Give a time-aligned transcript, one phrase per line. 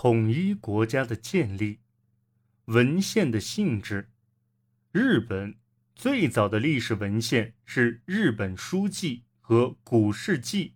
[0.00, 1.80] 统一国家的建立。
[2.66, 4.12] 文献的性质，
[4.92, 5.56] 日本
[5.96, 10.66] 最早的历史文献是《日本书记》和《古事记》，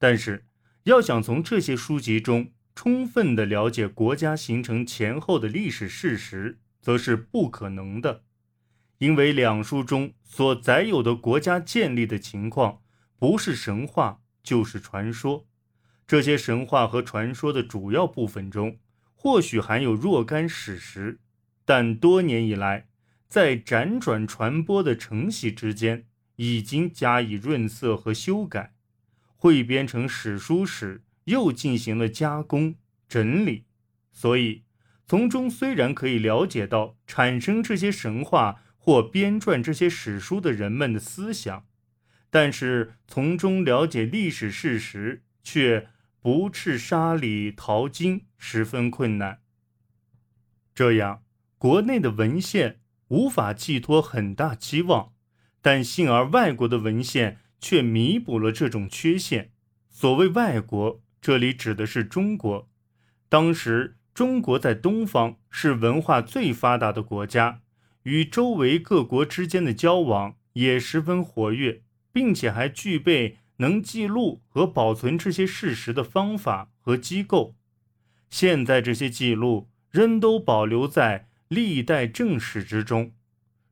[0.00, 0.46] 但是
[0.82, 8.24] 要想从这些书籍中充分的了解国家形成前后的历史事实，则是不可能的，
[8.98, 12.82] 因为两书中所载有的国家建立的情况，
[13.16, 15.46] 不是神话就是传说。
[16.06, 18.78] 这些神话和传说的主要部分中，
[19.14, 21.20] 或许含有若干史实。
[21.64, 22.88] 但多年以来，
[23.26, 26.06] 在辗转传播的承袭之间，
[26.36, 28.74] 已经加以润色和修改，
[29.34, 32.76] 汇编成史书时，又进行了加工
[33.08, 33.64] 整理。
[34.12, 34.62] 所以，
[35.04, 41.66] 从中虽然可以了解到产生这些神话或编撰这些史书的人们的思想，
[42.30, 45.88] 但是从中了解历史事实，却
[46.26, 49.42] 不斥沙里淘金，十分困难。
[50.74, 51.22] 这样。
[51.56, 55.12] 国内的文献无法寄托很大期望，
[55.62, 59.52] 但幸而外国的文献却弥补了这种缺陷。
[59.88, 62.68] 所谓外国，这里指的是中国。
[63.28, 67.60] 当时中国在东方是文化最发达的国家，
[68.02, 77.56] 与周围各国之间的交往也十分活跃，并且还具备能记录和保存这些事实的方法和机构。
[78.30, 81.28] 现在这些记录仍都保留在。
[81.48, 83.12] 历代正史之中，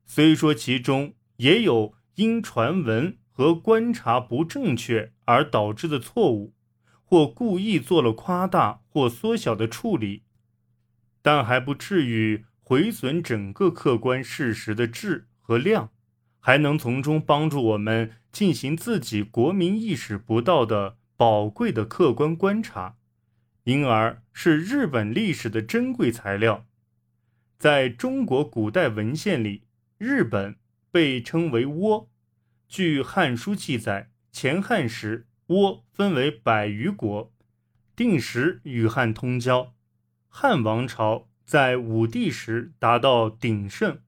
[0.05, 6.53] 虽说其中也有因传闻和观察不正确而导致的错误，
[7.03, 10.23] 或故意做了夸大或缩小的处理，
[11.21, 15.91] 但还不至于毁损整个客观事实的质和量，
[16.39, 22.97] 还能从中帮助我们进行自己国民意识不到的宝贵的客观观察，
[23.63, 26.65] 因而是日本历史的珍贵材料。
[27.57, 29.63] 在中国古代文献里，
[29.97, 30.57] 日本
[30.91, 32.07] 被称为倭。
[32.67, 37.31] 据《汉书》记载，前汉时倭分为百余国，
[37.95, 39.73] 定时与汉通交。
[40.27, 44.01] 汉王朝在武帝时达到鼎盛，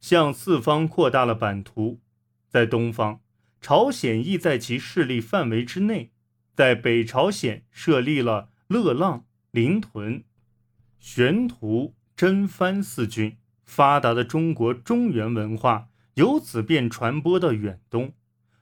[0.00, 2.00] 向四方扩大了版图。
[2.48, 3.20] 在东方，
[3.68, 6.12] 朝鲜亦在其势力范围之内，
[6.54, 10.22] 在北朝鲜设立了乐浪、临屯、
[11.00, 11.96] 玄图。
[12.14, 18.12] 真藩四郡，发达的中国中原文化由此便传播到远东，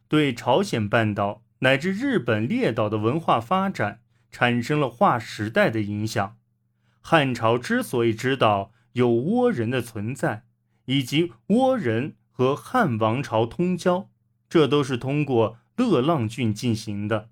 [0.08, 4.00] 对朝鲜半岛乃至日本列岛的文化发展
[4.30, 6.38] 产生了划时代的影响。
[7.02, 10.46] 汉朝之所以知道有倭人的存在，
[10.86, 14.08] 以及倭人和汉王朝通交，
[14.54, 17.28] 这都是通过乐浪郡进行的。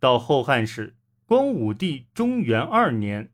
[0.00, 0.96] 到后汉时，
[1.26, 3.30] 光武帝中元二年。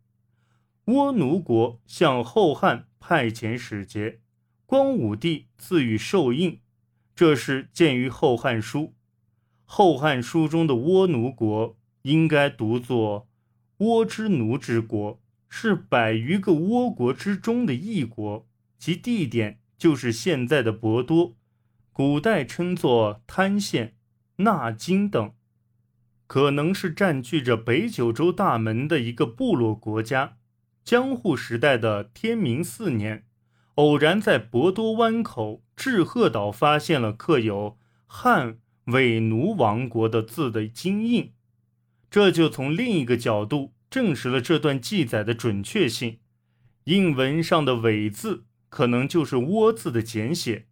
[0.87, 4.19] 倭奴国向后汉派遣使节，
[4.67, 6.59] 光武帝赐予授印，
[7.15, 8.81] 这是见于《后汉书》。
[9.65, 13.29] 《后汉书》中的倭奴国应该读作
[13.79, 18.49] “倭之奴之国”，是百余个倭国之中的一国，
[18.81, 21.37] 其地点就是现在的博多，
[21.99, 23.97] 古代称作滩县、
[24.37, 25.33] 纳金等，
[26.29, 30.37] 可能是占据着北九州大门的一个部落国家。
[30.85, 33.27] 江户时代的天明四年，
[33.75, 37.77] 偶然在博多湾口志贺岛发现了刻有
[38.07, 41.33] “汉伪奴王国”的字的金印，
[42.09, 46.21] 这就从另一个角度证实了这段记载的准确性。
[46.85, 50.68] 印文上的“伪”字可能就是“倭”字的简写。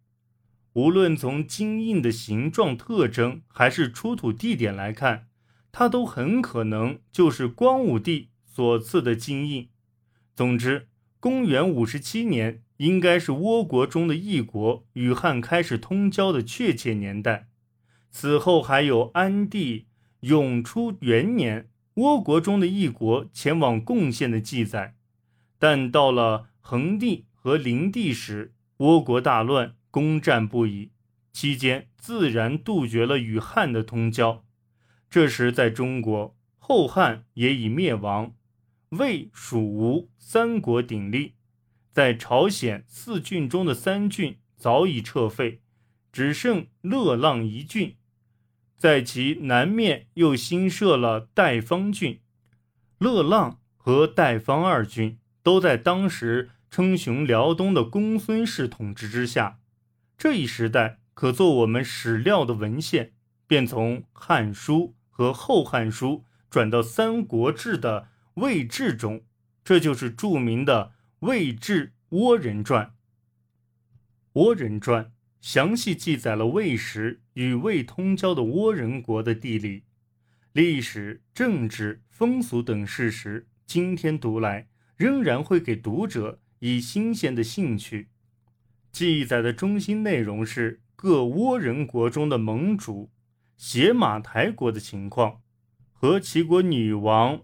[0.77, 5.25] 无论从金印的形状特征还是出土地点来看，
[5.71, 9.69] 它都很可能就是光武帝所赐的金印。
[10.35, 10.87] 总之，
[11.19, 17.47] 公元五十七年应该是倭国中的一国与汉开始通交的确切年代。
[18.11, 19.87] 此后还有安帝
[20.19, 24.93] 永初元年，倭国中的一国前往贡献的记载。
[25.57, 30.91] 但到了恒帝和灵帝时，倭国大乱，攻战不已，
[31.33, 34.45] 期间自然杜绝了与汉的通交。
[35.09, 38.35] 这时，在中国，后汉也已灭亡。
[38.89, 41.33] 魏、蜀、吴三国鼎立，
[41.91, 45.63] 在朝鲜四郡中的三郡早已撤废，
[46.11, 47.95] 只剩乐浪一郡。
[48.77, 52.19] 在其南面又新设了代方郡。
[52.99, 59.57] 乐浪和代方二郡都在当时称雄辽东的公孙氏统治之下。
[60.17, 63.13] 这一时代可做我们史料的文献，
[63.45, 64.75] 便从《汉书》
[65.09, 66.07] 和《后汉书》
[66.49, 68.09] 转到《三国志》的。
[68.37, 69.23] 魏志中，
[69.63, 72.93] 这就是著名的魏志倭人传。
[74.33, 75.11] 倭人传
[75.41, 79.85] 详细记载了魏时与魏通交的倭人国的地理、
[80.51, 83.47] 历史、政治、风俗等事实。
[83.65, 88.09] 今天读来，仍然会给读者以新鲜的兴趣。
[88.97, 93.11] 记载的中心内容是各倭人国中的盟主
[93.55, 95.41] 邪马台国的情况
[95.93, 97.41] 和齐国女王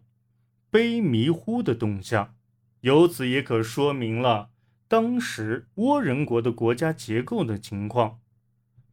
[0.72, 2.34] 卑弥呼的动向，
[2.82, 4.50] 由此也可说明了。
[4.88, 8.20] 当时倭人国的国家结构的情况，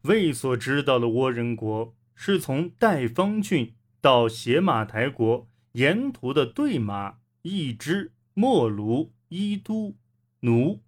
[0.03, 3.73] 魏所知道的倭人国是从代方郡
[4.03, 9.97] 到邪马台国沿途的对马、义支、莫卢、伊都、
[10.41, 10.83] 奴、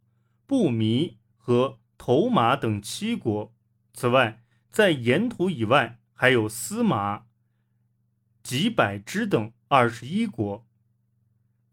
[0.47, 3.53] 布弥和头马等七国。
[3.93, 7.25] 此外，在沿途以外还有司马、
[8.43, 10.67] 几百支等二十一国。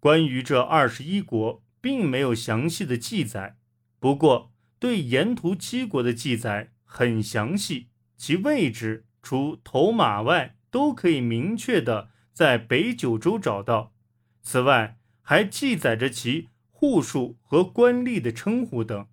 [0.01, 1.63] 关于这二十一国。
[1.81, 3.55] 并没有详细的记载，
[3.99, 7.87] 不过对沿途七国的记载很详细，
[8.17, 13.93] 其位置除头马外都可以明确的在北九州找到。
[14.41, 19.07] 此外，还记载着其户数和官吏的称呼等，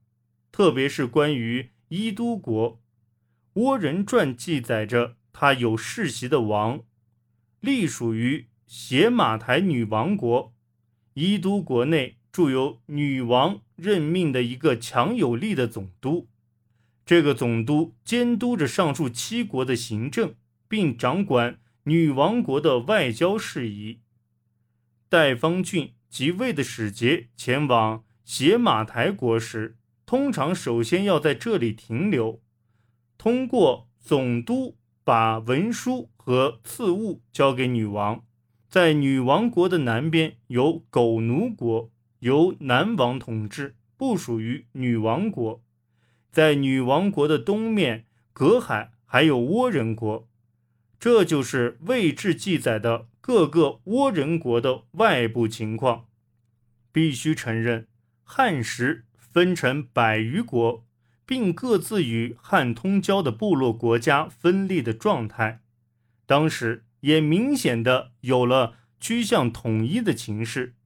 [0.57, 2.81] 特别是关于伊都国，
[3.61, 6.81] 《倭人传》记载着他有世袭的王，
[7.61, 10.55] 隶属于邪马台女王国，
[11.13, 12.17] 伊都国内。
[12.33, 16.27] 驻有女王任命的一个强有力的总督，
[17.05, 20.35] 这个总督监督着上述七国的行政，
[20.67, 24.01] 并掌管女王国的外交事宜。
[25.11, 29.77] 代方俊即位的使节前往邪马台国时，
[30.07, 32.41] 通常首先要在这里停留，
[33.19, 38.25] 通过总督把文书和赐物交给女王。
[38.69, 41.91] 在女王国的南边有狗奴国。
[42.21, 45.63] 由南王统治，不属于女王国。
[46.33, 50.27] 在女王国的东面隔海还有倭人国，
[50.99, 56.07] 这就是魏志记载的各个倭人国的外部情况。
[56.91, 57.87] 必须承认，
[58.25, 59.05] 汉时
[59.37, 60.87] 分成百余国，
[61.27, 65.61] 并各自与汉通交的部落国家分立的状态，
[66.25, 70.77] 当时也明显的有了趋向统一的情势。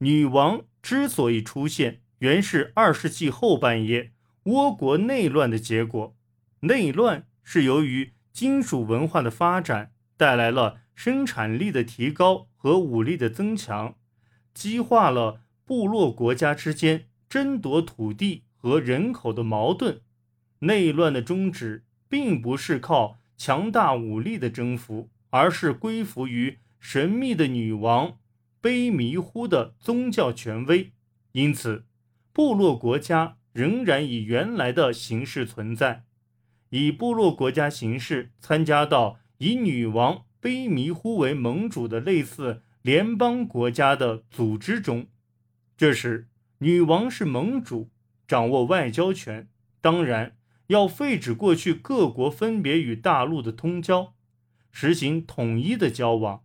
[0.00, 4.12] 女王之所以出现，原是二世纪后半叶
[4.44, 6.14] 倭国内乱的结果。
[6.60, 13.94] 内乱是由于金属文化的发展带来了生产力的提高和武力的增强，
[14.52, 20.00] 激化了部落国家之间争夺土地和人口的矛盾。
[20.60, 28.18] 内乱的终止并不是靠强大武力的征服，而是归服于神秘的女王。
[28.62, 30.90] 卑弥呼的宗教权威，
[31.32, 31.84] 因此
[32.32, 36.02] 部落国家仍然以原来的形式存在，
[36.70, 45.06] 以部落国家形式参加到以女王卑弥呼为盟主的类似联邦国家的组织中。
[45.76, 46.26] 这时，
[46.58, 47.90] 女王是盟主，
[48.26, 49.48] 掌握外交权，
[49.80, 50.36] 当然
[50.68, 54.14] 要废止过去各国分别与大陆的通交，
[54.72, 56.42] 实行统一的交往。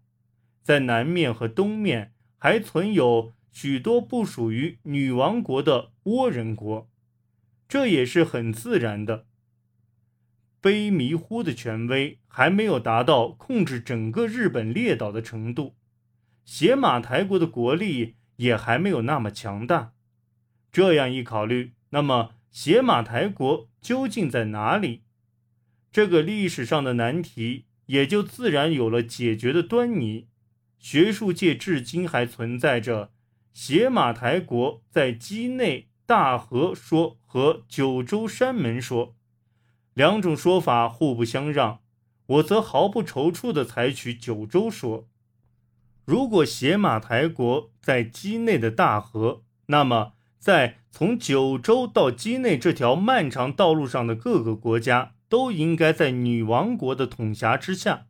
[0.62, 6.90] 在南面和东面还存有许多不属于女王国的倭人国，
[7.68, 9.26] 这也是很自然的。
[10.62, 15.76] 卑弥呼的权威还没有达到控制整个日本列岛的程度，
[16.46, 19.94] 邪马台国的国力也还没有那么强大。
[20.72, 25.04] 这样一考虑，那么邪马台国究竟在哪里？
[25.92, 30.28] 这个历史上的难题也就自然有了解决的端倪。
[30.80, 33.12] 学术界至今还存在着
[33.54, 39.16] 邪马台国在畿内大河说和九州山门说
[39.94, 41.82] 两种说法互不相让，
[42.26, 45.10] 我则毫不踌躇地采取九州说。
[46.06, 58.08] 如果邪马台国在畿内的大河，那么在从九州到畿内这条漫长道路上的各个国家都应该在女王国的统辖之下。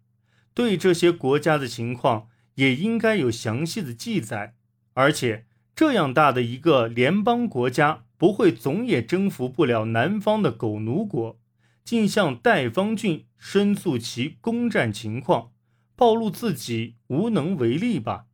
[0.55, 2.29] 对这些国家的情况。
[2.55, 4.55] 也应该有详细的记载，
[4.93, 11.39] 而且这样大的一个联邦国家不会总也征服不了南方的狗奴国，
[11.83, 15.51] 竟向代方郡申诉其攻占情况，
[15.95, 18.25] 暴露自己无能为力吧？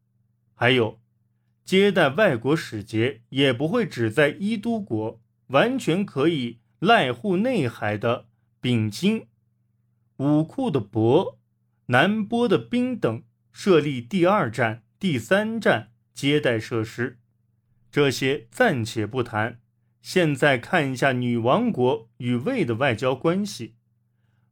[0.55, 0.99] 还有，
[1.67, 8.25] 接待外国使节也不会只在伊都国，完全可以濑户内海的
[8.61, 9.27] 丙津、
[10.15, 11.37] 武库的博、
[11.87, 13.21] 南波的兵等。
[13.51, 17.17] 设立第二站、第三站接待设施，
[17.89, 19.59] 这些暂且不谈。
[19.99, 23.73] 现在看一下女王国与魏的外交关系。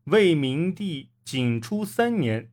[0.06, 2.52] 魏明帝景初三年，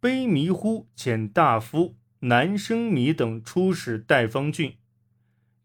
[0.00, 4.74] 卑弥呼遣大夫南生弥等出使代方郡，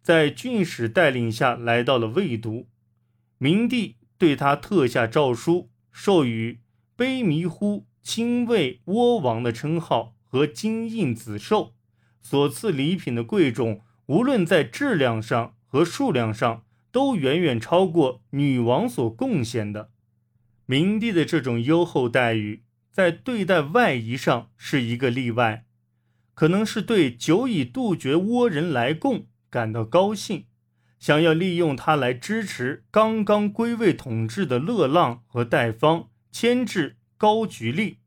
[0.04, 2.68] 在郡使带领下来到了魏都。
[3.38, 6.60] 明帝对他特下诏书，授予
[6.98, 11.74] 卑弥呼亲魏倭王的称号和金印紫绶，
[12.22, 15.56] 所赐礼品的贵重，无论在质量上。
[15.70, 19.92] 和数量上都远远超过女王所贡献的。
[20.66, 25.66] 明帝的这种优厚待遇，在对待外夷上是一个例外，
[26.38, 30.46] 可能是对久已杜绝倭人来贡感到高兴，
[31.00, 37.98] 想要利用他来支持刚刚归位统治的乐浪和代方牵制高句丽。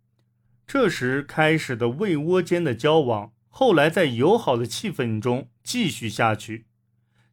[0.65, 6.67] 这时开始的魏倭间的交往，后来在友好的气氛中继续下去。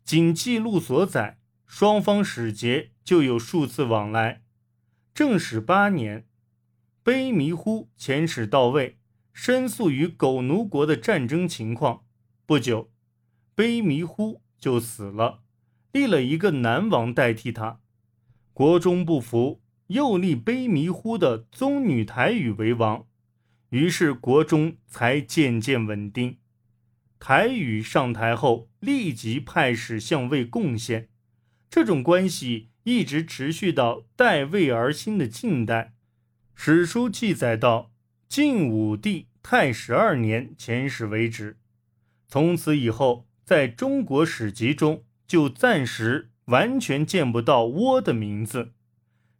[0.04, 1.38] 仅记录所载，
[1.68, 4.42] 双方使节就有数次往来。
[5.14, 6.26] 正始八年，
[7.04, 8.97] 卑弥呼遣使到位，
[9.40, 12.06] 申诉于狗奴国的战争情况。
[12.48, 12.90] 不久，
[13.56, 15.44] 卑弥呼就死了，
[15.92, 17.80] 立了一个南王代替他。
[18.52, 23.06] 国中不服，又立卑弥呼的宗女台语为王，
[23.70, 26.40] 于是国中才渐渐稳定。
[27.20, 31.10] 台语上台后，立即派使向魏贡献，
[31.70, 35.94] 这种关系一直持续到代魏而兴的晋代。
[36.56, 37.92] 史书记载到
[38.30, 41.58] 晋武帝太十二年遣使为止。
[42.28, 48.74] 从此以后，在中国史籍中就暂时完全见不到倭的名字。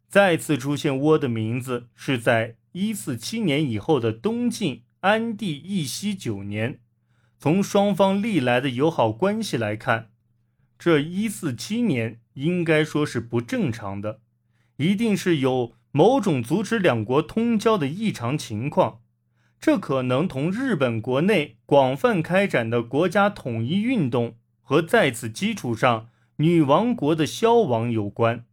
[0.08, 6.80] 再次出现倭的名字，是在一四七年以后的东晋安帝义熙九年。
[7.38, 10.10] 从双方历来的友好关系来看，
[10.78, 14.20] 这一四七年应该说是不正常的，
[14.76, 19.00] 一定是有某种阻止两国通交的异常情况。
[19.60, 28.47] 这可能同日本国内广泛开展的国家统一运动和在此基础上女王国的消亡有关。